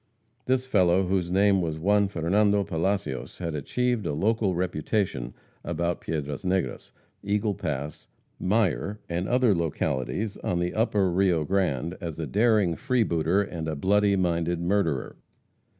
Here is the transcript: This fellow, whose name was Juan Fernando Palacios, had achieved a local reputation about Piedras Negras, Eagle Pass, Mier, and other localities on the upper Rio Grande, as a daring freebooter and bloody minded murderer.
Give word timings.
This 0.47 0.65
fellow, 0.65 1.03
whose 1.05 1.29
name 1.29 1.61
was 1.61 1.77
Juan 1.77 2.07
Fernando 2.07 2.63
Palacios, 2.63 3.37
had 3.37 3.53
achieved 3.53 4.07
a 4.07 4.13
local 4.13 4.55
reputation 4.55 5.35
about 5.63 6.01
Piedras 6.01 6.43
Negras, 6.43 6.91
Eagle 7.21 7.53
Pass, 7.53 8.07
Mier, 8.39 8.97
and 9.07 9.29
other 9.29 9.53
localities 9.53 10.37
on 10.37 10.57
the 10.57 10.73
upper 10.73 11.11
Rio 11.11 11.43
Grande, 11.45 11.97
as 12.01 12.17
a 12.17 12.25
daring 12.25 12.75
freebooter 12.75 13.43
and 13.43 13.79
bloody 13.79 14.15
minded 14.15 14.59
murderer. 14.59 15.17